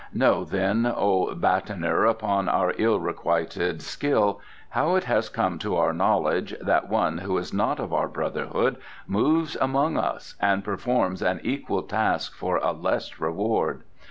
"Know 0.15 0.43
then, 0.45 0.87
O 0.87 1.35
battener 1.35 2.05
upon 2.05 2.49
our 2.49 2.73
ill 2.79 2.99
requited 2.99 3.83
skill, 3.83 4.41
how 4.69 4.95
it 4.95 5.03
has 5.03 5.29
come 5.29 5.59
to 5.59 5.75
our 5.75 5.93
knowledge 5.93 6.55
that 6.59 6.89
one 6.89 7.19
who 7.19 7.37
is 7.37 7.53
not 7.53 7.79
of 7.79 7.93
our 7.93 8.07
Brotherhood 8.07 8.77
moves 9.05 9.55
among 9.61 9.97
us 9.97 10.33
and 10.39 10.63
performs 10.63 11.21
an 11.21 11.39
equal 11.43 11.83
task 11.83 12.33
for 12.33 12.57
a 12.57 12.71
less 12.71 13.19
reward. 13.19 13.83